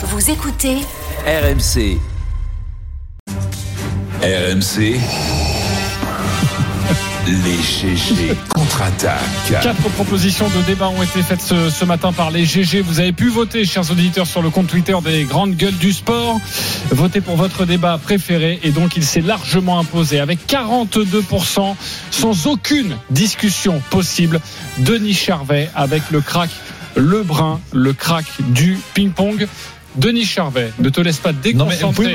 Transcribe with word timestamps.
Vous 0.00 0.30
écoutez 0.30 0.76
RMC. 1.26 1.98
RMC. 4.22 5.00
Les 7.26 7.56
GG 7.60 8.36
contre-attaque. 8.48 9.18
Quatre 9.60 9.90
propositions 9.90 10.48
de 10.50 10.62
débat 10.62 10.88
ont 10.88 11.02
été 11.02 11.20
faites 11.22 11.40
ce, 11.40 11.68
ce, 11.68 11.84
matin 11.84 12.12
par 12.12 12.30
les 12.30 12.44
GG. 12.44 12.80
Vous 12.80 13.00
avez 13.00 13.10
pu 13.10 13.28
voter, 13.28 13.64
chers 13.64 13.90
auditeurs, 13.90 14.28
sur 14.28 14.40
le 14.40 14.50
compte 14.50 14.68
Twitter 14.68 14.94
des 15.02 15.24
grandes 15.24 15.56
gueules 15.56 15.76
du 15.78 15.92
sport. 15.92 16.38
Votez 16.90 17.20
pour 17.20 17.34
votre 17.34 17.64
débat 17.64 17.98
préféré 17.98 18.60
et 18.62 18.70
donc 18.70 18.96
il 18.96 19.04
s'est 19.04 19.20
largement 19.20 19.80
imposé 19.80 20.20
avec 20.20 20.46
42% 20.46 21.74
sans 22.12 22.46
aucune 22.46 22.96
discussion 23.10 23.82
possible. 23.90 24.38
Denis 24.78 25.14
Charvet 25.14 25.68
avec 25.74 26.08
le 26.12 26.20
crack 26.20 26.50
Lebrun, 26.94 27.60
le 27.72 27.92
crack 27.92 28.26
du 28.50 28.78
ping-pong. 28.94 29.48
Denis 29.98 30.24
Charvet, 30.24 30.72
ne 30.78 30.88
te 30.90 31.00
laisse 31.00 31.18
pas 31.18 31.32
déconcentrer 31.32 32.14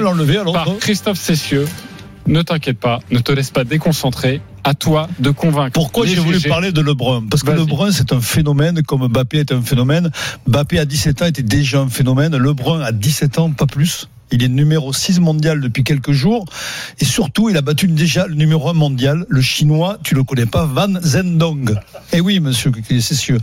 par 0.53 0.77
Christophe 0.79 1.19
Cessieux. 1.19 1.67
Ne 2.25 2.41
t'inquiète 2.41 2.79
pas, 2.79 2.99
ne 3.11 3.19
te 3.19 3.31
laisse 3.33 3.51
pas 3.51 3.65
déconcentrer. 3.65 4.41
À 4.65 4.73
toi 4.73 5.09
de 5.19 5.29
convaincre. 5.29 5.73
Pourquoi 5.73 6.05
j'ai 6.05 6.15
voulu 6.15 6.39
parler 6.39 6.71
de 6.71 6.79
Lebrun? 6.79 7.25
Parce 7.29 7.43
que 7.43 7.51
Lebrun, 7.51 7.91
c'est 7.91 8.13
un 8.13 8.21
phénomène, 8.21 8.81
comme 8.83 9.05
Mbappé 9.09 9.39
est 9.39 9.51
un 9.51 9.61
phénomène. 9.61 10.09
Mbappé 10.47 10.79
à 10.79 10.85
17 10.85 11.21
ans 11.21 11.25
était 11.25 11.43
déjà 11.43 11.81
un 11.81 11.89
phénomène. 11.89 12.37
Lebrun 12.37 12.79
à 12.79 12.93
17 12.93 13.39
ans, 13.39 13.51
pas 13.51 13.67
plus. 13.67 14.07
Il 14.33 14.43
est 14.43 14.49
numéro 14.49 14.91
6 14.91 15.19
mondial 15.19 15.61
depuis 15.61 15.83
quelques 15.83 16.11
jours. 16.11 16.45
Et 16.99 17.05
surtout, 17.05 17.49
il 17.49 17.57
a 17.57 17.61
battu 17.61 17.87
déjà 17.87 18.25
le 18.25 18.33
numéro 18.33 18.67
1 18.67 18.73
mondial, 18.73 19.27
le 19.29 19.41
chinois, 19.41 19.99
tu 20.03 20.15
le 20.15 20.23
connais 20.23 20.47
pas, 20.47 20.65
Van 20.65 20.91
Zhendong. 21.03 21.79
Eh 22.13 22.19
oui, 22.19 22.39
monsieur 22.39 22.71
Cessieux. 22.99 23.37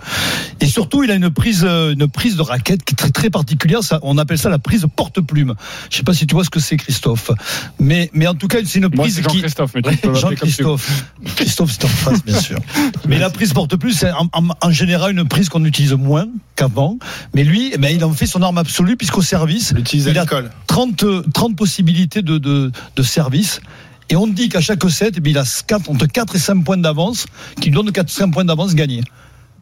Et 0.59 0.67
surtout, 0.67 1.05
il 1.05 1.13
a 1.13 1.15
une 1.15 1.31
prise, 1.31 1.63
une 1.65 2.09
prise 2.09 2.37
de 2.37 2.43
raquette 2.43 2.83
qui 2.83 2.95
est 2.95 2.97
très, 2.97 3.11
très 3.11 3.31
particulière. 3.31 3.85
Ça, 3.85 4.01
on 4.03 4.19
appelle 4.19 4.39
ça 4.39 4.49
la 4.49 4.59
prise 4.59 4.85
porte-plume. 4.97 5.55
Je 5.91 5.97
sais 5.97 6.03
pas 6.03 6.13
si 6.13 6.27
tu 6.27 6.35
vois 6.35 6.45
ce 6.45 6.51
que 6.51 6.59
c'est, 6.59 6.77
Christophe. 6.77 7.31
Mais, 7.79 8.11
mais 8.13 8.27
en 8.27 8.35
tout 8.35 8.49
cas, 8.49 8.59
c'est 8.65 8.81
une 8.81 8.91
prise 8.91 9.21
Moi, 9.21 9.31
Jean-Christophe, 9.33 9.73
qui. 9.73 10.21
Jean-Christophe. 10.21 11.05
Christophe, 11.37 11.71
c'est 11.71 11.85
en 11.85 11.89
face, 11.89 12.25
bien 12.25 12.41
sûr. 12.41 12.59
mais 13.09 13.19
la 13.19 13.31
prise 13.31 13.53
porte-plume, 13.53 13.93
c'est 13.93 14.11
en, 14.11 14.29
en, 14.33 14.49
en, 14.61 14.71
général 14.73 15.13
une 15.13 15.29
prise 15.29 15.49
qu'on 15.49 15.65
utilise 15.65 15.93
moins 15.93 16.27
qu'avant. 16.57 16.99
Mais 17.33 17.45
lui, 17.45 17.71
eh 17.73 17.79
ben, 17.79 17.95
il 17.95 18.05
en 18.05 18.13
fait 18.13 18.27
son 18.27 18.43
arme 18.43 18.59
absolue 18.59 18.97
puisqu'au 18.97 19.23
service. 19.23 19.73
L'utilise 19.73 20.09
à 20.09 20.13
l'école. 20.13 20.51
30, 20.71 21.33
30 21.33 21.57
possibilités 21.57 22.23
de, 22.23 22.71
service. 23.03 23.61
Et 24.09 24.17
on 24.17 24.29
dit 24.29 24.49
qu'à 24.49 24.61
chaque 24.61 24.89
set, 24.89 25.17
eh 25.19 25.29
il 25.29 25.37
a 25.37 25.45
4, 25.67 25.91
entre 25.91 26.07
4 26.07 26.37
et 26.37 26.39
5 26.39 26.65
points 26.65 26.77
d'avance, 26.77 27.27
qui 27.61 27.71
lui 27.71 27.75
donne 27.77 27.91
4 27.91 28.09
5 28.09 28.33
points 28.33 28.45
d'avance 28.45 28.75
gagnés 28.77 29.03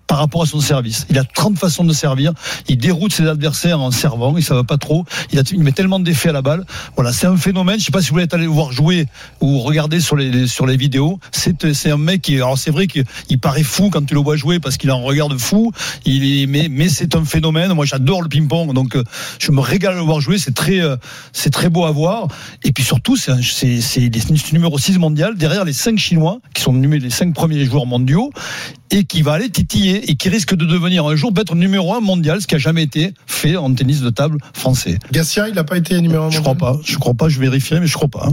par 0.08 0.18
rapport 0.18 0.42
à 0.42 0.46
son 0.46 0.60
service. 0.60 1.06
Il 1.10 1.18
a 1.18 1.24
30 1.24 1.58
façons 1.58 1.84
de 1.84 1.92
servir. 1.92 2.32
Il 2.66 2.78
déroute 2.78 3.12
ses 3.12 3.28
adversaires 3.28 3.80
en 3.80 3.90
servant. 3.92 4.36
Il 4.36 4.42
ne 4.42 4.54
va 4.54 4.64
pas 4.64 4.78
trop. 4.78 5.04
Il, 5.32 5.38
a, 5.38 5.42
met 5.58 5.72
tellement 5.72 6.00
d'effets 6.00 6.30
à 6.30 6.32
la 6.32 6.42
balle. 6.42 6.64
Voilà, 6.96 7.12
c'est 7.12 7.26
un 7.26 7.36
phénomène. 7.36 7.76
Je 7.76 7.82
ne 7.82 7.84
sais 7.84 7.92
pas 7.92 8.00
si 8.00 8.08
vous 8.08 8.14
voulez 8.14 8.26
aller 8.32 8.44
le 8.44 8.48
voir 8.48 8.72
jouer 8.72 9.06
ou 9.40 9.60
regarder 9.60 10.00
sur 10.00 10.16
les, 10.16 10.76
vidéos. 10.76 11.20
C'est, 11.30 11.90
un 11.90 11.98
mec 11.98 12.22
qui, 12.22 12.36
alors 12.36 12.56
c'est 12.56 12.70
vrai 12.70 12.86
qu'il 12.86 13.04
paraît 13.40 13.62
fou 13.62 13.90
quand 13.90 14.04
tu 14.04 14.14
le 14.14 14.20
vois 14.20 14.36
jouer 14.36 14.58
parce 14.60 14.78
qu'il 14.78 14.90
en 14.90 15.02
regarde 15.02 15.36
fou. 15.38 15.72
Il 16.06 16.42
est, 16.42 16.46
mais, 16.46 16.68
mais 16.70 16.88
c'est 16.88 17.14
un 17.14 17.24
phénomène. 17.24 17.72
Moi, 17.74 17.84
j'adore 17.84 18.22
le 18.22 18.28
ping-pong. 18.28 18.72
Donc, 18.72 18.96
je 19.38 19.52
me 19.52 19.60
régale 19.60 19.94
de 19.94 19.98
le 19.98 20.04
voir 20.04 20.20
jouer. 20.20 20.38
C'est 20.38 20.54
très, 20.54 20.80
très 21.52 21.68
beau 21.68 21.84
à 21.84 21.90
voir. 21.90 22.28
Et 22.64 22.72
puis 22.72 22.82
surtout, 22.82 23.16
c'est, 23.16 23.32
un, 23.32 23.42
c'est 23.42 24.52
numéro 24.52 24.78
6 24.78 24.98
mondial 24.98 25.36
derrière 25.36 25.66
les 25.66 25.74
5 25.74 25.98
Chinois 25.98 26.38
qui 26.54 26.62
sont 26.62 26.72
les 26.72 27.10
5 27.10 27.34
premiers 27.34 27.64
joueurs 27.66 27.86
mondiaux 27.86 28.30
et 28.90 29.04
qui 29.04 29.22
va 29.22 29.34
aller 29.34 29.50
titiller 29.50 29.97
et 30.06 30.16
qui 30.16 30.28
risque 30.28 30.54
de 30.54 30.64
devenir 30.64 31.06
un 31.06 31.16
jour 31.16 31.32
peut-être 31.32 31.54
numéro 31.54 31.94
un 31.94 32.00
mondial, 32.00 32.40
ce 32.40 32.46
qui 32.46 32.54
a 32.54 32.58
jamais 32.58 32.82
été 32.82 33.14
fait 33.26 33.56
en 33.56 33.72
tennis 33.74 34.00
de 34.00 34.10
table 34.10 34.38
français. 34.52 34.98
Gatien, 35.12 35.46
il 35.48 35.54
n'a 35.54 35.64
pas 35.64 35.76
été 35.76 36.00
numéro 36.00 36.22
un 36.22 36.26
mondial. 36.26 36.38
Je 36.38 36.42
crois 36.42 36.54
pas. 36.54 36.78
Je 36.84 36.96
crois 36.96 37.14
pas. 37.14 37.28
Je 37.28 37.40
vérifierai, 37.40 37.80
mais 37.80 37.86
je 37.86 37.94
crois 37.94 38.08
pas. 38.08 38.26
Hein. 38.26 38.32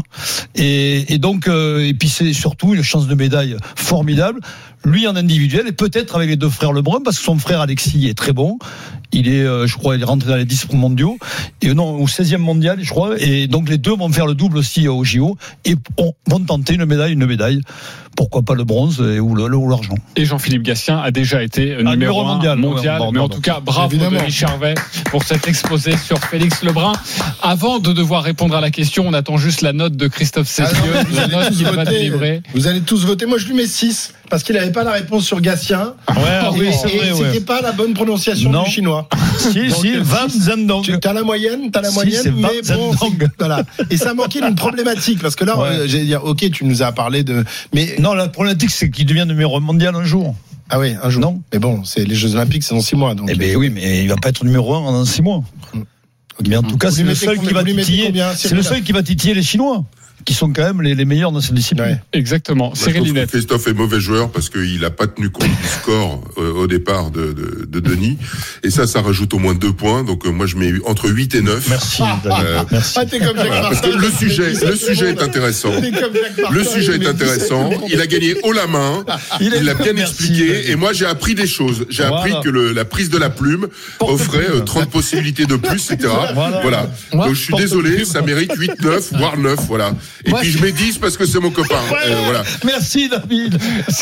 Et, 0.56 1.14
et, 1.14 1.18
donc, 1.18 1.48
euh, 1.48 1.88
et 1.88 1.94
puis 1.94 2.10
c'est 2.10 2.34
surtout 2.34 2.74
une 2.74 2.84
chance 2.84 3.08
de 3.08 3.16
médaille 3.16 3.58
formidable. 3.76 4.40
Lui 4.86 5.08
en 5.08 5.16
individuel 5.16 5.68
et 5.68 5.72
peut-être 5.72 6.16
avec 6.16 6.30
les 6.30 6.36
deux 6.36 6.50
frères 6.50 6.72
Lebrun 6.72 7.00
parce 7.04 7.18
que 7.18 7.24
son 7.24 7.38
frère 7.38 7.60
Alexis 7.60 8.08
est 8.08 8.18
très 8.18 8.34
bon. 8.34 8.60
Il 9.12 9.28
est, 9.28 9.44
euh, 9.44 9.66
je 9.66 9.78
crois, 9.78 9.96
il 9.96 10.02
est 10.02 10.06
rentré 10.06 10.30
dans 10.30 10.36
les 10.36 10.46
10 10.46 10.74
mondiaux 10.74 11.18
et 11.62 11.74
non 11.74 11.96
au 11.96 12.08
16e 12.08 12.38
mondial, 12.38 12.80
je 12.82 12.90
crois. 12.90 13.16
Et 13.20 13.48
donc 13.48 13.70
les 13.70 13.78
deux 13.78 13.96
vont 13.96 14.10
faire 14.10 14.28
le 14.28 14.36
double 14.36 14.58
aussi 14.58 14.88
au 14.88 15.04
JO 15.04 15.38
et 15.64 15.76
vont 16.28 16.40
tenter 16.40 16.76
une 16.76 16.86
médaille, 16.86 17.14
une 17.14 17.26
médaille 17.26 17.62
pourquoi 18.16 18.42
pas 18.42 18.56
le 18.56 18.64
bronze 18.64 19.00
ou 19.00 19.36
l'argent. 19.36 19.96
Et 20.16 20.26
Jean-Philippe 20.26 20.64
Gatien 20.64 21.00
a 21.00 21.12
déjà 21.12 21.44
été 21.44 21.78
numéro, 21.78 21.92
numéro 21.92 22.22
un 22.22 22.36
mondial, 22.36 22.58
mondial 22.58 23.02
ouais, 23.02 23.08
mais 23.14 23.20
en 23.20 23.30
tout 23.30 23.42
cas, 23.42 23.60
bravo 23.60 23.94
Évidemment. 23.94 24.20
Denis 24.20 24.32
Charvet 24.32 24.76
pour 25.12 25.24
cet 25.24 25.48
exposé 25.48 25.98
sur 25.98 26.20
Félix 26.20 26.64
Lebrun. 26.64 26.94
Avant 27.42 27.80
de 27.80 27.92
devoir 27.92 28.24
répondre 28.24 28.56
à 28.56 28.62
la 28.62 28.72
question, 28.72 29.06
on 29.08 29.14
attend 29.14 29.38
juste 29.38 29.62
la 29.62 29.74
note 29.74 29.96
de 29.96 30.08
Christophe 30.08 30.48
Cessieux, 30.48 30.76
ah 30.94 31.04
non, 31.04 31.16
la 31.16 31.28
note 31.28 31.54
qu'il 31.54 31.66
va 31.68 31.86
délivrer. 31.86 32.42
Vous 32.54 32.68
allez 32.68 32.82
tous 32.82 33.06
voter. 33.06 33.26
Moi, 33.26 33.38
je 33.38 33.48
lui 33.48 33.54
mets 33.54 33.68
6 33.68 34.14
parce 34.30 34.44
qu'il 34.44 34.56
n'avait 34.56 34.72
pas 34.72 34.84
la 34.84 34.92
réponse 34.92 35.26
sur 35.26 35.40
Gatien. 35.42 35.94
Ouais, 36.10 36.16
et, 36.16 36.60
oui, 36.60 36.70
c'est 36.72 36.88
vrai. 36.98 37.12
Ouais. 37.12 37.28
C'était 37.32 37.46
pas 37.46 37.62
la 37.62 37.72
bonne 37.72 37.94
prononciation 37.94 38.52
non. 38.52 38.64
du 38.64 38.72
chinois. 38.72 39.08
Si, 39.38 39.68
Donc, 39.68 39.78
si, 39.82 39.98
Van 39.98 40.30
Zhendong. 40.30 41.00
T'as 41.02 41.12
la 41.12 41.24
moyenne, 41.24 41.70
t'as 41.70 41.82
la 41.82 41.90
Si, 41.90 41.96
moyenne, 41.96 42.34
mais 42.38 42.62
bon, 42.74 42.92
voilà. 43.38 43.64
Et 43.90 43.98
ça 43.98 44.14
manquait 44.14 44.40
d'une 44.40 44.56
problématique 44.56 45.22
parce 45.22 45.36
que 45.36 45.44
là, 45.44 45.58
Ouais. 45.60 45.68
euh, 45.70 45.88
j'ai 45.88 46.06
dire, 46.06 46.24
ok, 46.24 46.50
tu 46.52 46.64
nous 46.64 46.82
as 46.84 46.92
parlé 46.94 47.24
de, 47.24 47.44
mais 47.74 47.96
Non, 48.00 48.14
la 48.14 48.30
problématique, 48.30 48.70
c'est 48.72 48.90
qu'il 48.90 49.06
devient 49.06 49.26
numéro 49.28 49.58
un 49.58 49.60
mondial 49.60 49.94
un 49.96 50.06
jour. 50.06 50.34
ah 50.70 50.80
oui, 50.80 50.94
un 51.04 51.10
jour. 51.10 51.22
Non. 51.22 51.42
Mais 51.52 51.60
bon, 51.60 51.84
c'est 51.84 52.06
les 52.06 52.16
Jeux 52.16 52.34
Olympiques, 52.36 52.64
c'est 52.64 52.74
dans 52.74 52.82
six 52.82 52.96
mois, 52.96 53.14
donc. 53.14 53.30
Eh 53.30 53.36
ben 53.36 53.56
oui, 53.58 53.70
mais 53.70 54.04
il 54.04 54.08
va 54.10 54.16
pas 54.16 54.30
être 54.30 54.44
numéro 54.46 54.74
un 54.74 54.92
dans 54.92 55.06
six 55.06 55.22
mois. 55.22 55.44
Mais 56.48 56.56
en 56.58 56.64
tout 56.64 56.78
cas, 56.78 56.92
c'est 56.92 57.04
le 57.04 57.16
seul 57.16 57.40
qui 57.40 57.54
va 57.54 57.64
titiller. 57.64 58.14
C'est 58.38 58.54
le 58.54 58.64
seul 58.64 58.82
qui 58.84 58.92
va 58.94 59.04
titiller 59.04 59.34
les 59.34 59.44
Chinois, 59.44 59.84
qui 60.26 60.34
sont 60.34 60.52
quand 60.52 60.64
même 60.64 60.82
les, 60.82 60.96
les 60.96 61.06
meilleurs 61.06 61.32
dans 61.32 61.40
cette 61.42 61.54
discipline. 61.54 61.86
Ouais. 61.88 62.02
Exactement. 62.14 62.72
Je 62.76 62.82
Cyril 62.82 63.04
Linette. 63.04 63.30
Christophe 63.30 63.68
est 63.68 63.74
mauvais 63.74 64.00
joueur 64.00 64.32
parce 64.32 64.50
qu'il 64.50 64.80
n'a 64.82 64.90
pas 64.90 65.08
tenu 65.08 65.30
compte 65.30 65.48
du 65.48 65.68
score 65.82 66.24
euh, 66.38 66.52
au 66.54 66.68
départ 66.68 67.12
de, 67.12 67.32
de, 67.34 67.66
de 67.70 67.80
Denis. 67.80 68.18
Et 68.64 68.70
ça, 68.72 68.88
ça 68.88 69.02
rajoute 69.02 69.34
au 69.34 69.40
moins 69.40 69.54
deux 69.54 69.72
points. 69.72 70.04
Donc 70.04 70.26
euh, 70.26 70.32
moi, 70.32 70.46
je 70.48 70.56
mets 70.58 70.74
entre 70.86 71.10
8 71.10 71.36
et 71.36 71.42
9. 71.42 71.68
Merci. 71.70 72.02
Euh, 72.26 72.64
Merci. 72.72 72.94
Ah, 73.00 73.06
t'es 73.06 73.20
comme 73.20 73.36
Jacques 73.38 73.46
Voilà, 73.48 73.62
parce 73.70 73.82
que 73.82 73.90
le 73.98 74.10
sujet, 74.12 74.54
le 74.68 74.76
sujet 74.76 75.10
est 75.12 75.22
intéressant. 75.22 75.70
Martin, 75.72 76.50
Le 76.52 76.64
sujet 76.64 76.96
est 76.96 77.08
intéressant. 77.08 77.70
17 77.70 77.82
Il 77.92 78.02
a 78.02 78.08
gagné 78.08 78.36
haut 78.44 78.52
la 78.52 78.68
main. 78.68 79.06
Il 79.40 79.52
l'a 79.64 79.74
bien 79.76 79.94
Merci, 79.94 80.24
expliqué. 80.24 80.72
Et 80.72 80.76
moi, 80.76 80.92
j'ai 80.94 81.06
appris 81.06 81.36
des 81.36 81.48
choses. 81.48 81.86
J'ai 81.90 82.04
Voilà. 82.04 82.18
appris 82.18 82.34
que 82.44 82.50
le, 82.50 82.72
la 82.74 82.86
prise 82.86 83.10
de 83.10 83.18
la 83.18 83.30
plume 83.30 83.68
offrait 84.00 84.50
euh, 84.50 84.62
30 84.62 84.90
possibilités 84.90 85.46
de 85.46 85.56
plus, 85.56 85.92
etc. 85.92 86.12
Voilà. 86.34 86.90
Donc 87.12 87.30
je 87.34 87.40
suis 87.40 87.52
porte 87.52 87.62
désolé, 87.62 87.92
plume. 87.92 88.06
ça 88.06 88.22
mérite 88.22 88.52
8, 88.58 88.82
9, 88.82 89.14
voire 89.14 89.38
9. 89.38 89.60
Voilà. 89.68 89.94
Et 90.24 90.30
Moi, 90.30 90.40
puis 90.42 90.52
je 90.52 90.62
mets 90.62 90.72
10 90.72 90.98
parce 91.00 91.18
que 91.18 91.26
c'est 91.26 91.40
mon 91.40 91.52
copain. 91.52 91.76
Euh, 92.06 92.16
voilà. 92.26 92.44
Merci, 92.66 93.10
David. 93.10 93.58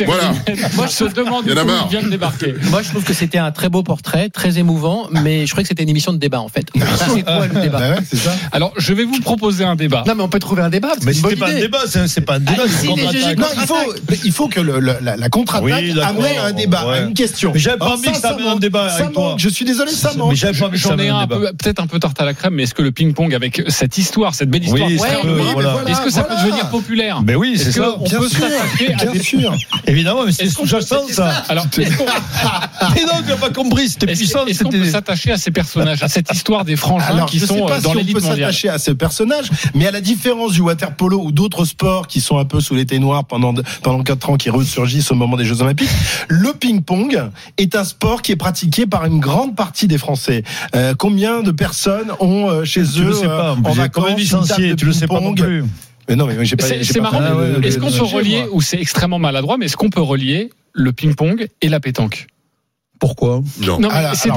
Voilà. 0.06 0.34
Moi, 0.76 0.88
je 0.88 0.92
se 0.92 1.04
demande 1.06 1.46
où 1.46 1.50
il 1.50 1.90
vient 1.90 2.02
de 2.04 2.10
débarquer. 2.10 2.54
Moi, 2.70 2.82
je 2.82 2.90
trouve 2.90 3.04
que 3.04 3.14
c'était 3.14 3.38
un 3.38 3.52
très 3.52 3.70
beau 3.70 3.82
portrait, 3.84 4.30
très 4.30 4.58
émouvant, 4.58 5.08
mais 5.12 5.46
je 5.46 5.52
croyais 5.52 5.64
que 5.64 5.68
c'était 5.70 5.84
une 5.84 5.90
émission 5.90 6.12
de 6.12 6.18
débat 6.18 6.42
en 6.42 6.50
fait. 6.50 6.66
C'est 6.74 7.24
quoi 7.24 7.48
le 7.48 7.62
débat 7.62 7.80
Bah 7.80 7.90
ouais, 7.92 7.98
c'est 8.10 8.18
ça. 8.18 8.32
Alors, 8.52 8.74
je 8.78 8.94
vais 8.94 9.06
vous 9.06 9.20
proposer 9.22 9.64
un 9.64 9.76
débat. 9.76 10.04
Non, 10.08 10.16
mais 10.16 10.24
on 10.24 10.28
peut 10.30 10.40
trouver 10.40 10.64
un 10.64 10.70
débat. 10.70 10.90
c'est 11.00 11.06
Mais 11.06 11.14
bonne 11.14 11.36
pas 11.38 11.50
un 11.50 11.54
débat, 11.60 11.80
c'est 11.88 12.08
c'est 12.08 12.22
pas 12.22 12.36
un 12.36 12.40
débat, 12.40 12.64
Ah, 12.66 12.68
c'est 12.68 12.88
il 12.88 13.68
faut, 13.68 13.94
il 14.26 14.32
faut 14.32 14.48
que 14.48 14.60
le, 14.60 14.80
le- 14.80 14.98
la, 15.02 15.16
la 15.16 15.30
contre-attaque 15.30 15.64
Oui, 15.66 16.00
amène 16.02 16.38
à 16.38 16.46
un 16.46 16.52
débat, 16.52 16.88
Ouais. 16.88 16.98
à 16.98 17.02
une 17.02 17.14
question. 17.14 17.52
Mais 17.54 17.60
j'avais 17.60 17.78
pas 17.78 17.86
Alors 17.86 17.98
envie 17.98 18.12
que 18.12 18.18
ça 18.18 18.30
amène 18.32 18.48
un 18.48 18.56
débat 18.58 18.90
ça 18.90 18.96
avec 19.04 19.14
toi. 19.14 19.30
manque. 19.30 19.40
Je 19.40 19.50
suis 19.50 19.66
désolé, 19.66 19.92
ça 19.92 20.14
manque. 20.18 20.36
ça 20.38 20.52
J'en 20.74 20.98
ai 20.98 21.10
un 21.10 21.28
peut-être 21.28 21.80
un 21.82 21.88
peu 21.88 22.00
tarte 22.00 22.20
à 22.20 22.26
la 22.26 22.34
crème, 22.34 22.56
mais 22.56 22.64
est-ce 22.64 22.74
que 22.74 22.82
le 22.82 22.92
ping-pong 22.92 23.34
avec 23.34 23.62
cette 23.70 23.98
histoire, 23.98 24.36
cette 24.36 24.50
belle 24.50 24.64
histoire, 24.64 24.90
ça 24.90 24.94
est-ce 24.96 26.02
que 26.04 26.10
ça 26.12 26.22
Voilà. 26.22 26.36
peut 26.42 26.48
devenir 26.48 26.70
populaire 26.70 27.22
Ben 27.22 27.36
oui, 27.36 27.54
c'est 27.58 27.70
Est-ce 27.70 27.80
ça. 27.82 27.96
qu'on 27.98 28.04
Bien 28.04 28.20
peut 28.20 28.30
sûr, 28.30 28.40
s'attaquer 28.48 28.94
à 28.94 29.06
des 29.12 29.20
sûr. 29.24 29.54
Évidemment, 29.88 30.26
mais 30.26 30.32
c'est 30.32 30.46
peut- 30.46 30.50
sous-jacent, 30.50 31.04
c'est 31.08 31.14
ça. 31.14 31.30
Alors, 31.50 31.66
Mais 31.78 31.86
non, 33.06 33.22
tu 33.24 33.30
n'as 33.30 33.36
pas 33.40 33.50
compris, 33.50 33.90
c'était 33.90 34.08
puissant. 34.08 34.46
est-ce 34.46 34.64
qu'on 34.64 34.70
peut 34.70 34.86
s'attacher 34.86 35.32
à 35.32 35.38
ces 35.38 35.52
personnages, 35.52 36.04
à 36.04 36.08
cette 36.08 36.32
histoire 36.34 36.66
des 36.66 36.76
frangins 36.76 37.06
Alors, 37.06 37.26
qui 37.30 37.40
je 37.40 37.46
sont 37.46 37.56
sais 37.56 37.64
euh, 37.64 37.68
pas 37.68 37.80
dans 37.82 37.92
si 37.92 37.96
on 37.96 38.00
l'élite 38.00 38.16
peut 38.16 38.22
mondiale 38.22 38.40
s'attacher 38.54 38.70
à 38.70 38.78
ce 38.80 38.92
personnage, 38.92 39.50
mais 39.74 39.88
à 39.88 39.92
la 39.92 40.02
différence 40.02 40.54
du 40.54 40.62
water 40.62 40.96
polo 40.96 41.22
ou 41.24 41.32
d'autres 41.32 41.66
sports 41.66 42.08
qui 42.08 42.22
sont 42.22 42.38
un 42.38 42.46
peu 42.46 42.60
sous 42.62 42.76
l'été 42.76 43.00
noir 43.00 43.26
pendant 43.26 43.54
pendant 43.82 44.04
quatre 44.04 44.30
ans, 44.30 44.38
qui 44.38 44.50
ressurgissent 44.50 45.12
au 45.12 45.16
moment 45.16 45.38
des 45.38 45.46
Jeux 45.46 45.62
Olympiques, 45.62 45.90
le 46.28 46.54
ping-pong 46.54 47.22
est 47.58 47.76
un 47.76 47.84
sport 47.84 48.22
qui 48.22 48.32
est 48.32 48.36
pratiqué 48.38 48.86
par 48.86 49.06
une 49.06 49.20
grande 49.20 49.56
partie 49.56 49.88
des 49.88 49.98
Français. 49.98 50.44
Euh, 50.76 50.94
combien 50.98 51.42
de 51.42 51.52
personnes 51.52 52.12
ont 52.20 52.50
euh, 52.50 52.64
chez 52.66 52.84
Tu 52.84 53.02
eux 53.02 53.06
le 53.06 53.14
sais 53.14 53.26
pas. 53.28 53.52
euh, 53.52 53.52
en 53.52 53.56
J'ai 53.56 53.64
quand 53.64 53.74
vacances 53.74 54.04
même 54.06 54.20
une 54.20 54.26
table 54.28 54.42
licencié, 54.42 54.70
de 54.72 54.76
tu 54.76 54.86
le 54.86 54.94
sais 54.94 55.08
pas 55.08 55.16
non 55.20 55.34
ping-pong 55.34 55.46
plus. 55.46 55.64
Mais 56.10 56.16
non, 56.16 56.26
mais 56.26 56.46
j'ai 56.46 56.56
pas. 56.56 56.66
C'est 56.66 57.00
marrant. 57.00 57.22
Est-ce 57.62 57.80
qu'on 57.80 57.92
peut 57.92 58.04
relier, 58.04 58.46
ou 58.52 58.62
c'est 58.62 58.80
extrêmement 58.80 59.20
maladroit, 59.20 59.58
mais 59.58 59.66
est-ce 59.66 59.78
qu'on 59.78 59.90
peut 59.90 60.02
relier 60.02 60.50
le 60.74 60.92
ping-pong 60.92 61.48
et 61.62 61.70
la 61.70 61.80
pétanque? 61.80 62.28
Pourquoi 63.04 63.42
Non. 63.60 63.80
Non, 63.82 63.90
mais 63.90 63.96
Alors, 63.96 64.16
c'est 64.16 64.30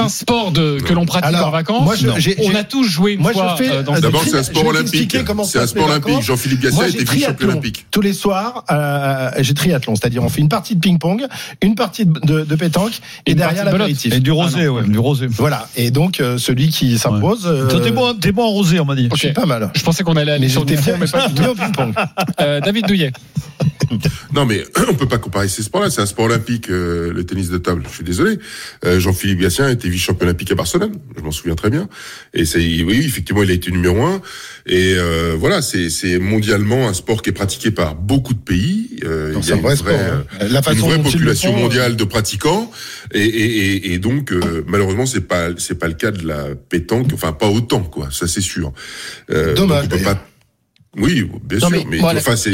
un, 0.00 0.08
sport 0.10 0.50
de, 0.52 0.80
que 0.80 0.92
l'on 0.92 1.06
pratique 1.06 1.34
Alors, 1.34 1.48
en 1.48 1.50
vacances. 1.50 1.82
moi, 1.82 1.94
je- 1.96 2.08
Non. 2.08 2.14
j'ai- 2.18 2.36
on 2.44 2.54
a 2.54 2.62
tous 2.62 2.84
joué 2.84 3.12
une 3.12 3.20
moi, 3.22 3.32
fois 3.32 3.56
je 3.58 3.64
fais, 3.64 3.70
euh, 3.70 3.82
dans 3.82 3.94
euh, 3.94 4.00
D'abord, 4.00 4.22
c'est 4.22 4.36
un 4.36 4.42
sport 4.42 4.66
olympique. 4.66 5.16
C'est 5.46 5.58
un 5.60 5.66
sport 5.66 5.86
olympique. 5.88 6.20
Jean-Philippe 6.20 6.60
Gasset 6.60 6.76
été 6.90 6.98
vice-champion 6.98 7.06
triathlon. 7.06 7.48
olympique. 7.52 7.86
Tous 7.90 8.02
les 8.02 8.12
soirs, 8.12 8.64
euh, 8.70 9.30
j'ai 9.38 9.54
triathlon, 9.54 9.94
c'est-à-dire 9.96 10.22
on 10.22 10.28
fait 10.28 10.42
une 10.42 10.50
partie 10.50 10.74
de 10.74 10.80
ping-pong, 10.80 11.26
une 11.62 11.74
partie 11.74 12.04
de, 12.04 12.20
de- 12.20 12.44
de 12.44 12.54
pétanque 12.54 13.00
et, 13.24 13.34
derrière 13.34 13.64
l'apéritif. 13.64 14.12
Et 14.14 14.20
du 14.20 14.30
rosé, 14.30 14.66
Ah 14.66 14.72
ouais, 14.72 14.82
du 14.82 14.98
rosé. 14.98 15.26
Voilà. 15.28 15.66
Et 15.74 15.90
donc 15.90 16.20
euh, 16.20 16.36
celui 16.36 16.68
qui 16.68 16.98
s'impose. 16.98 17.46
euh, 17.46 17.66
T'es 17.80 17.92
bon, 17.92 18.12
t'es 18.12 18.32
bon 18.32 18.42
en 18.44 18.50
rosé, 18.50 18.78
on 18.78 18.84
m'a 18.84 18.94
dit. 18.94 19.08
Je 19.10 19.16
suis 19.18 19.32
pas 19.32 19.46
mal. 19.46 19.70
Je 19.74 19.82
pensais 19.82 20.04
qu'on 20.04 20.16
allait 20.16 20.32
aller 20.32 20.40
Mais 20.42 20.48
sur 20.50 20.66
du 20.66 20.74
j'étais 20.76 20.82
fond, 20.92 20.98
bien, 20.98 21.06
mais 21.06 21.10
pas 21.10 21.28
du 21.28 21.58
ping-pong. 21.58 21.94
David 22.38 22.86
Douillet. 22.86 23.12
Non, 24.34 24.46
mais 24.46 24.64
on 24.88 24.94
peut 24.94 25.08
pas 25.08 25.18
comparer 25.18 25.48
ces 25.48 25.62
sports-là. 25.62 25.90
C'est 25.90 26.00
un 26.00 26.06
sport 26.06 26.26
olympique, 26.26 26.70
euh, 26.70 27.12
le 27.12 27.24
tennis 27.24 27.50
de 27.50 27.58
table. 27.58 27.82
Je 27.88 27.94
suis 27.94 28.04
désolé. 28.04 28.38
Euh, 28.84 29.00
Jean-Philippe 29.00 29.40
Gatien 29.40 29.66
a 29.66 29.70
été 29.72 29.88
vice-champion 29.88 30.26
olympique 30.26 30.50
à 30.52 30.54
Barcelone. 30.54 30.92
Je 31.16 31.22
m'en 31.22 31.32
souviens 31.32 31.54
très 31.56 31.70
bien. 31.70 31.88
Et 32.32 32.44
c'est, 32.44 32.58
oui, 32.58 33.02
effectivement, 33.04 33.42
il 33.42 33.50
a 33.50 33.54
été 33.54 33.70
numéro 33.70 34.00
un. 34.02 34.22
Et 34.66 34.94
euh, 34.96 35.34
voilà, 35.38 35.62
c'est, 35.62 35.90
c'est 35.90 36.18
mondialement 36.18 36.88
un 36.88 36.94
sport 36.94 37.22
qui 37.22 37.30
est 37.30 37.34
pratiqué 37.34 37.70
par 37.70 37.94
beaucoup 37.96 38.34
de 38.34 38.38
pays. 38.38 39.00
Euh, 39.04 39.32
Non, 39.32 39.40
il 39.40 39.48
y 39.48 39.50
a 39.50 39.54
un 39.54 39.56
une 39.58 39.62
vrai 39.62 39.74
vraie, 39.74 39.94
sport. 39.96 40.14
hein. 40.14 40.24
La 40.40 40.58
une 40.58 40.62
façon 40.62 40.86
vraie 40.88 41.02
population 41.02 41.52
font, 41.52 41.58
euh, 41.58 41.62
mondiale 41.62 41.96
de 41.96 42.04
pratiquants 42.04 42.70
et, 43.12 43.20
et, 43.24 43.66
et, 43.88 43.92
et 43.94 43.98
donc 43.98 44.30
euh, 44.32 44.62
malheureusement 44.66 45.06
c'est 45.06 45.22
pas 45.22 45.48
c'est 45.56 45.78
pas 45.78 45.88
le 45.88 45.94
cas 45.94 46.10
de 46.10 46.26
la 46.26 46.48
pétanque 46.68 47.08
enfin 47.14 47.32
pas 47.32 47.48
autant 47.48 47.80
quoi 47.82 48.08
ça 48.10 48.26
c'est 48.28 48.40
sûr 48.42 48.72
euh, 49.30 49.54
Dommage, 49.54 49.88
donc 49.88 49.92
on 49.94 49.96
peut 49.96 50.04
d'ailleurs. 50.04 50.16
pas 50.18 50.29
oui 50.96 51.24
bien 51.44 51.58
Non, 51.58 51.68
sûr 51.68 51.70
mais 51.70 51.84
mais, 51.88 51.98
voilà. 51.98 52.18
enfin 52.20 52.34
c'est 52.36 52.50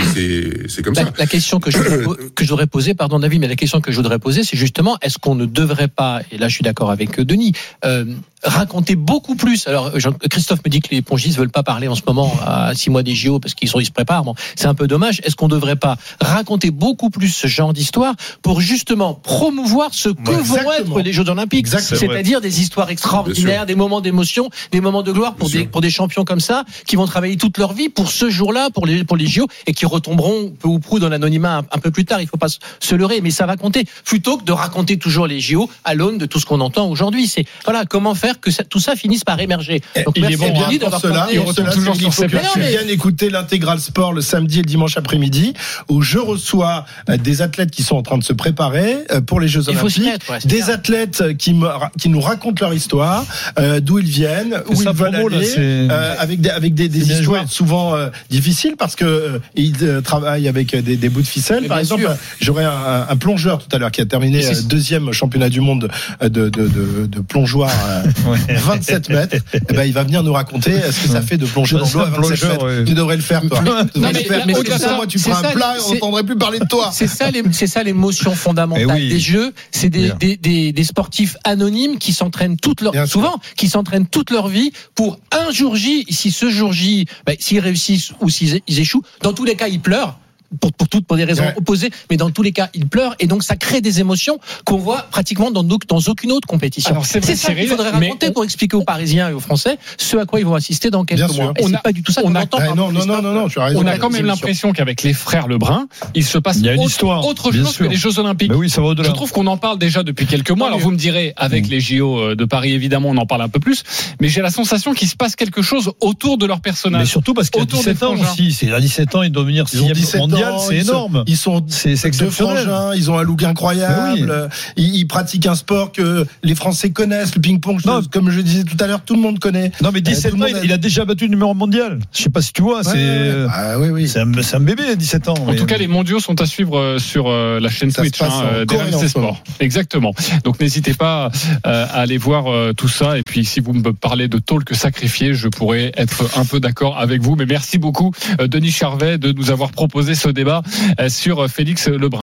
comme 0.83 0.95
La, 0.95 1.05
ça 1.07 1.13
la 1.17 1.27
question 1.27 1.59
que 1.59 1.71
je, 1.71 1.79
que 2.35 2.45
je 2.45 2.51
voudrais 2.51 2.67
poser, 2.67 2.95
pardon 2.95 3.19
David, 3.19 3.41
mais 3.41 3.49
la 3.49 3.57
question 3.57 3.81
que 3.81 3.91
je 3.91 3.97
voudrais 3.97 4.19
poser, 4.19 4.45
c'est 4.45 4.57
justement, 4.57 4.99
est-ce 5.01 5.19
qu'on 5.19 5.35
ne 5.35 5.47
devrait 5.47 5.89
pas, 5.89 6.21
et 6.31 6.39
là 6.39 6.49
je 6.49 6.55
suis 6.55 6.63
d'accord 6.65 6.91
avec 6.91 7.19
euh, 7.19 7.25
Denis, 7.25 7.53
euh, 7.85 8.05
raconter 8.47 8.97
beaucoup 8.97 9.35
plus. 9.37 9.67
Alors 9.67 9.93
Christophe 10.31 10.61
me 10.65 10.71
dit 10.71 10.81
que 10.81 10.89
les 10.91 11.03
pongistes 11.03 11.37
veulent 11.39 11.51
pas 11.51 11.63
parler 11.63 11.89
en 11.89 11.95
ce 11.95 12.03
moment 12.07 12.33
à 12.45 12.75
six 12.75 12.91
mois 12.91 13.03
des 13.03 13.15
JO 13.15 13.39
parce 13.41 13.55
qu'ils 13.55 13.69
sont 13.69 13.81
ils 13.81 13.87
se 13.87 13.91
préparent. 13.93 14.25
Bon, 14.25 14.35
c'est 14.55 14.67
un 14.67 14.75
peu 14.75 14.87
dommage. 14.87 15.21
Est-ce 15.25 15.37
qu'on 15.37 15.49
devrait 15.49 15.77
pas 15.77 15.97
raconter 16.21 16.71
beaucoup 16.71 17.11
plus 17.11 17.29
ce 17.31 17.47
genre 17.47 17.73
d'histoire 17.73 18.15
pour 18.43 18.61
justement 18.61 19.15
promouvoir 19.15 19.89
ce 19.93 20.09
que 20.11 20.31
Ouais, 20.31 20.83
vont 20.83 20.99
être 20.99 21.01
les 21.03 21.13
Jeux 21.13 21.29
Olympiques, 21.29 21.67
c'est-à-dire 21.69 22.41
des 22.41 22.61
histoires 22.61 22.91
extraordinaires, 22.91 23.67
des 23.67 23.75
moments 23.75 24.01
d'émotion, 24.01 24.49
des 24.73 24.81
moments 24.81 25.03
de 25.03 25.13
gloire 25.13 25.35
pour 25.35 25.49
Bien 25.49 25.59
des 25.61 25.63
sûr. 25.65 25.71
pour 25.71 25.81
des 25.81 25.91
champions 25.91 26.25
comme 26.25 26.41
ça 26.41 26.65
qui 26.87 26.97
vont 26.97 27.07
travailler 27.07 27.37
toute 27.37 27.59
leur 27.59 27.73
vie 27.73 27.89
pour 27.89 28.11
ce 28.11 28.31
jour-là, 28.31 28.71
pour 28.71 28.87
les 28.87 29.05
pour 29.05 29.17
les 29.17 29.27
JO 29.27 29.47
et 29.67 29.73
qui 29.73 29.87
retomberont 29.87 30.51
peu 30.59 30.69
ou 30.69 30.79
prou 30.79 30.99
dans 30.99 31.09
l'anonymat 31.09 31.59
un, 31.59 31.65
un 31.73 31.79
peu 31.79 31.91
plus 31.91 32.05
tard. 32.05 32.21
Il 32.21 32.29
faut 32.29 32.37
pas 32.37 32.49
se- 32.49 32.59
se 32.81 32.95
leurrer, 32.95 33.21
mais 33.21 33.31
ça 33.31 33.47
va 33.47 33.57
compter 33.57 33.85
plutôt 34.05 34.37
que 34.39 34.45
de 34.45 34.53
raconter 34.53 34.99
toujours 34.99 35.27
les 35.27 35.41
JO 35.41 35.69
à 35.85 35.95
l'aune 35.95 36.19
de 36.19 36.27
tout 36.27 36.39
ce 36.41 36.47
qu'on 36.47 36.61
entend 36.61 36.89
aujourd'hui. 36.89 37.27
C'est 37.27 37.45
voilà 37.65 37.85
comment 37.85 38.15
faire 38.15 38.36
que 38.41 38.51
ça- 38.51 38.65
tout 38.65 38.79
ça 38.81 38.97
finisse 38.97 39.25
par 39.25 39.39
émerger. 39.41 39.81
Donc 40.05 40.17
il 40.17 40.25
est 40.25 40.29
merci 40.29 40.37
bon, 40.53 40.61
hein, 40.61 40.67
Denis 40.69 40.79
pour 40.79 40.99
cela, 41.01 41.27
pour 41.35 41.47
retombe 41.47 41.55
cela, 41.67 41.73
toujours 41.73 41.97
sur 41.97 42.13
ses 42.13 42.27
viennes 42.27 42.89
écouter 42.91 43.31
l'intégral 43.31 43.81
sport 43.81 44.13
le 44.13 44.21
samedi 44.21 44.59
et 44.59 44.63
le 44.63 44.67
dimanche 44.69 44.97
après-midi 44.97 45.55
où 45.89 46.03
je 46.03 46.19
reçois 46.19 46.85
euh, 47.11 47.17
des 47.17 47.43
athlètes 47.43 47.71
qui 47.71 47.83
sont 47.83 47.97
en 47.97 48.03
train 48.03 48.19
de 48.19 48.25
se 48.25 48.33
préparer 48.33 48.99
euh, 49.13 49.21
pour 49.21 49.41
les 49.41 49.49
Jeux 49.49 49.63
Il 49.69 49.77
faut 49.77 49.89
s'y 49.89 50.01
Olympiques. 50.01 50.29
mettre, 50.29 50.45
ouais, 50.47 50.49
des 50.49 50.71
athlètes 50.71 51.37
qui, 51.39 51.55
me, 51.55 51.69
qui 52.01 52.09
nous 52.09 52.21
racontent 52.21 52.65
leur 52.65 52.75
histoire, 52.75 53.25
euh, 53.59 53.81
d'où 53.81 53.99
ils 53.99 54.07
viennent, 54.07 54.63
où 54.69 54.81
ils 54.81 54.89
veulent 54.91 55.13
là, 55.13 55.19
aller, 55.37 55.55
euh, 55.59 56.15
avec 56.19 56.41
des, 56.41 56.51
avec 56.51 56.75
des, 56.75 56.89
des 56.89 57.01
bien 57.01 57.19
histoires 57.19 57.43
joué. 57.43 57.51
souvent 57.51 57.95
euh, 57.97 58.09
difficiles 58.31 58.75
parce 58.79 58.97
que 58.97 59.05
euh, 59.05 59.39
ils 59.55 59.77
euh, 59.83 60.01
travaillent 60.01 60.49
avec 60.49 60.75
des, 60.77 60.97
des 60.97 61.09
bouts 61.09 61.23
de 61.23 61.27
ficelle. 61.27 61.63
Mais 61.63 61.69
Par 61.69 61.77
bien 61.77 61.81
exemple, 61.83 62.09
j'aurais 62.41 62.65
un, 62.65 63.07
un 63.09 63.17
plongeur 63.17 63.59
tout 63.59 63.75
à 63.75 63.79
l'heure 63.79 63.91
qui 63.91 64.01
a 64.01 64.07
terminé 64.07 64.41
Et 64.41 64.47
euh, 64.47 64.63
deuxième 64.65 65.13
championnat 65.13 65.49
du 65.49 65.61
monde 65.61 65.89
euh, 66.23 66.29
de, 66.29 66.49
de, 66.49 66.69
de, 66.69 67.07
de 67.07 67.21
plongeoir 67.21 67.71
euh, 67.89 68.03
27 68.49 69.09
mètres. 69.11 69.37
Eh 69.55 69.73
ben, 69.73 69.85
il 69.85 69.93
va 69.93 70.03
venir 70.05 70.23
nous 70.23 70.33
raconter 70.33 70.73
ce 70.91 71.03
que 71.03 71.09
ça 71.09 71.23
fait 71.23 71.37
de 71.37 71.47
plonger 71.47 71.77
dans 71.77 71.81
l'eau 71.81 71.85
à 71.87 71.89
c'est 71.89 71.99
un 71.99 72.21
27 72.21 72.21
plongeur, 72.21 72.51
mètres. 72.53 72.65
ouais. 72.81 72.85
Tu 72.85 72.95
devrais 72.95 73.17
le 73.17 73.23
faire, 73.23 73.41
toi. 73.47 73.59
Tu 73.59 73.65
devrais 73.65 73.83
Non, 73.85 73.89
le 73.95 74.13
mais 74.13 74.25
faire. 74.25 74.47
Mais 74.47 74.53
comme 74.55 74.79
ça, 74.79 74.95
moi, 74.97 75.07
tu 75.07 75.19
c'est 75.19 75.31
prends 75.31 75.39
un 75.41 75.43
ça, 75.43 75.51
plat 75.51 75.75
et 75.77 75.81
on 75.89 75.95
n'entendrait 75.95 76.25
plus 76.25 76.37
parler 76.37 76.59
de 76.59 76.67
toi. 76.67 76.91
C'est 76.93 77.07
ça, 77.07 77.31
les- 77.31 77.43
c'est 77.53 77.67
ça 77.67 77.83
l'émotion 77.83 78.35
fondamentale 78.35 78.87
Eh 78.89 78.93
oui. 78.93 79.09
des 79.09 79.21
jeux. 79.21 79.53
C'est 79.71 79.89
des, 79.91 80.07
Bien. 80.07 80.17
des, 80.19 80.37
des, 80.37 80.73
des 80.73 80.85
sportifs 80.85 81.37
anonymes 81.45 81.99
qui 81.99 82.13
s'entraînent 82.13 82.57
toute 82.57 82.81
leur, 82.81 82.93
Bien 82.93 83.07
sûr. 83.07 83.13
souvent, 83.21 83.41
qui 83.57 83.69
s'entraînent 83.69 84.07
toute 84.07 84.31
leur 84.31 84.49
vie 84.49 84.73
pour 84.95 85.19
un 85.33 85.51
jour 85.53 85.77
J. 85.77 86.05
Si 86.11 86.31
ce 86.31 86.51
jour 86.51 86.73
J, 86.73 87.07
ben, 87.27 87.37
s'ils 87.39 87.61
réussissent 87.61 88.13
ou 88.21 88.29
s'ils 88.29 88.61
ils 88.67 88.81
échouent, 88.81 89.03
dans 89.23 89.33
tous 89.33 89.45
les 89.45 89.55
cas, 89.57 89.69
ils 89.69 89.81
pleurent. 89.81 90.19
Pour, 90.61 90.73
pour 90.73 90.89
toutes 90.89 91.07
pour 91.07 91.17
des 91.17 91.25
raisons 91.25 91.43
Ouais. 91.43 91.55
opposées, 91.57 91.91
mais 92.11 92.17
dans 92.17 92.31
tous 92.31 92.43
les 92.43 92.53
cas, 92.53 92.69
ils 92.73 92.87
pleurent 92.87 93.15
et 93.19 93.27
donc 93.27 93.43
ça 93.43 93.57
crée 93.57 93.81
des 93.81 94.01
émotions 94.01 94.39
qu'on 94.65 94.77
voit 94.79 95.03
pratiquement 95.11 95.51
dans, 95.51 95.63
nos- 95.65 95.79
dans 95.89 95.99
aucune 96.07 96.31
autre 96.33 96.47
compétition. 96.47 96.93
Alors, 96.93 97.05
c'est 97.05 97.21
ça 97.37 97.53
qu'il 97.55 97.67
faudrait 97.69 97.91
mais 97.99 98.07
raconter 98.07 98.29
on- 98.29 98.33
pour 98.33 98.45
expliquer 98.45 98.77
aux 98.77 98.85
Parisiens 98.85 99.29
et 99.29 99.33
aux 99.33 99.41
Français 99.41 99.77
ce 99.99 100.17
à 100.17 100.25
quoi 100.25 100.39
ils 100.41 100.47
vont 100.47 100.55
assister 100.55 100.91
dans 100.91 101.05
quelques 101.05 101.31
mois. 101.35 101.53
Et 101.59 101.65
On 101.65 101.69
c'est 101.69 101.75
a- 101.75 101.79
pas 101.81 101.93
du 101.93 102.03
tout 102.03 102.13
ça 102.13 102.21
on 102.25 102.29
qu'on 102.29 102.35
a- 102.37 102.43
entend. 102.43 102.59
Ah, 102.61 102.67
par 102.67 102.77
non, 102.77 102.93
non, 102.93 103.05
non, 103.07 103.23
non, 103.23 103.33
non, 103.33 103.49
tu 103.49 103.59
as 103.59 103.65
raison. 103.65 103.81
On 103.83 103.87
a 103.87 103.99
quand 103.99 104.11
même 104.11 104.25
l'impression 104.27 104.73
qu'avec 104.73 105.03
les 105.03 105.13
frères 105.13 105.49
Lebrun, 105.49 105.89
il 106.15 106.25
se 106.25 106.39
passe 106.39 106.59
Il 106.59 106.65
y 106.67 106.69
a 106.69 106.75
une 106.75 106.81
autre, 106.81 106.91
histoire, 106.91 107.27
autre 107.27 107.53
chose 107.53 107.71
sûr. 107.73 107.85
que 107.87 107.91
les 107.91 107.97
Jeux 107.97 108.19
Olympiques. 108.19 108.51
Mais 108.51 108.57
oui, 108.57 108.71
ça 108.71 108.81
va 108.81 108.89
au-delà. 108.89 109.09
Je 109.09 109.15
trouve 109.15 109.33
qu'on 109.33 109.47
en 109.49 109.57
parle 109.57 109.79
déjà 109.79 110.03
depuis 110.05 110.27
quelques 110.27 110.51
mois. 110.53 110.69
Alors 110.69 110.79
vous 110.79 110.91
me 110.93 110.97
direz, 110.97 111.33
avec 111.37 111.67
Mm. 111.67 111.71
les 111.71 111.81
JO 111.81 112.19
euh, 112.19 112.35
de 112.37 112.45
Paris, 112.45 112.73
évidemment, 112.73 113.09
on 113.11 113.17
en 113.17 113.27
parle 113.27 113.43
un 113.43 113.49
peu 113.49 113.59
plus. 113.61 113.83
Mais 114.21 114.29
j'ai 114.29 114.43
la 114.43 114.51
sensation 114.51 114.95
qu'il 114.95 115.09
se 115.09 115.17
passe 115.17 115.35
quelque 115.37 115.61
chose 115.63 115.91
autour 116.01 116.39
de 116.39 116.47
leur 116.47 116.59
Mais 116.59 116.63
personnage. 116.63 117.09
surtout 117.09 117.35
parce 117.35 117.51
qu'il 117.51 117.61
a 117.61 117.65
Autour 117.65 117.83
des 117.83 117.93
17 117.93 118.03
ans 118.05 118.15
aussi. 118.15 118.53
C'est 118.53 118.73
à 118.73 118.81
17 118.81 119.15
ans, 119.17 119.23
il 119.23 119.31
doit 119.33 119.43
devenir 119.43 119.65
Ils 119.73 119.83
ont 119.83 119.87
6 119.89 119.93
17 119.95 120.21
mondial, 120.45 120.55
c'est 120.69 120.77
ils 120.77 120.85
sont- 120.85 120.91
énorme. 120.93 121.25
Ils 121.27 121.37
sont 121.37 121.65
C'est 121.69 121.89
deux 121.95 122.07
exceptionnel. 122.07 122.65
frangins, 122.67 122.95
ils 122.95 123.11
ont 123.11 123.19
un 123.19 123.23
look 123.23 123.43
incroyable. 123.43 124.13
Oui. 124.21 124.27
euh, 124.29 124.49
Ils, 124.77 124.95
ils 124.97 125.07
pratiquent 125.07 125.47
un 125.47 125.55
sport 125.55 125.93
que 125.93 126.27
les 126.43 126.55
Français 126.55 126.91
connaissent, 126.91 127.35
le 127.35 127.41
ping-pong. 127.41 127.81
Comme 128.13 128.31
je 128.31 128.41
disais 128.41 128.65
tout 128.65 128.77
à 128.81 128.87
l'heure, 128.87 129.01
tout 129.05 129.15
le 129.15 129.21
monde 129.21 129.39
connaît. 129.39 129.73
Non, 129.83 129.91
mais 129.93 129.99
Euh, 129.99 130.03
17 130.03 130.31
tout 130.33 130.37
le 130.37 130.45
ans, 130.45 130.47
il, 130.49 130.65
il 130.65 130.73
a 130.73 130.79
déjà 130.79 131.05
battu 131.05 131.25
le 131.25 131.31
numéro 131.31 131.55
mondial. 131.55 131.99
Je 132.13 132.23
sais 132.23 132.31
pas 132.31 132.43
si 132.43 132.53
tu 132.53 132.63
vois, 132.63 132.83
c'est 132.85 132.93
euh, 132.97 133.49
Ah 133.53 133.79
oui, 133.79 133.89
oui. 133.91 134.09
c'est 134.09 134.21
un, 134.21 134.31
un 134.33 134.61
bébé, 134.61 134.97
17 134.97 135.29
ans. 135.29 135.35
En 135.35 135.47
mais- 135.53 135.57
tout 135.57 135.67
cas, 135.67 135.77
les 135.79 135.89
mondiaux 135.89 136.21
sont 136.21 136.41
à 136.41 136.47
suivre 136.47 136.79
euh, 136.79 136.99
sur 136.99 137.27
euh, 137.29 137.61
la 137.61 137.69
chaîne 137.69 137.91
Ça 137.91 138.03
Twitch 138.03 138.21
hein, 138.23 138.31
euh, 138.53 138.65
d'RMC. 138.65 139.09
Sport. 139.09 139.43
Exactement. 139.61 140.13
Donc 140.45 140.61
n'hésitez 140.61 140.95
pas 140.95 141.31
euh, 141.67 141.87
à 141.87 142.01
aller 142.01 142.19
voir 142.19 142.47
euh, 142.53 142.73
tout 142.73 142.89
ça. 142.89 143.19
Et 143.19 143.23
puis 143.23 143.45
si 143.45 143.61
vous 143.61 143.73
me 143.73 143.93
parlez 143.93 144.29
de 144.29 144.39
talk 144.39 144.75
sacrifié, 144.75 145.35
je 145.35 145.49
pourrais 145.49 145.93
être 145.97 146.25
un 146.39 146.45
peu 146.45 146.61
d'accord 146.61 146.99
avec 146.99 147.23
vous. 147.23 147.37
Mais 147.37 147.47
merci 147.47 147.79
beaucoup, 147.79 148.13
euh, 148.41 148.47
Denis 148.49 148.71
Charvet, 148.71 149.19
de 149.19 149.33
nous 149.33 149.51
avoir 149.51 149.71
proposé 149.71 150.15
ce 150.15 150.26
débat 150.33 150.63
euh, 151.01 151.09
sur 151.09 151.49
Félix 151.49 151.89
Lebrun. 151.89 152.07